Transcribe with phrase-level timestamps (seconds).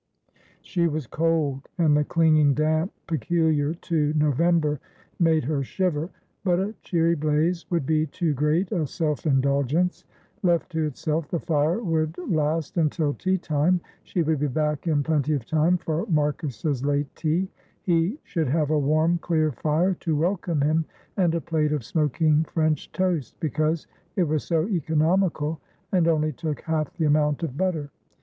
[0.63, 4.79] She was cold, and the clinging damp peculiar to November
[5.19, 6.09] made her shiver;
[6.43, 10.03] but a cheery blaze would be too great a self indulgence;
[10.41, 15.03] left to itself the fire would last until tea time she would be back in
[15.03, 17.47] plenty of time for Marcus's late tea
[17.83, 20.83] he should have a warm clear fire to welcome him
[21.15, 25.61] and a plate of smoking French toast, because it was so economical
[25.91, 27.91] and only took half the amount of butter.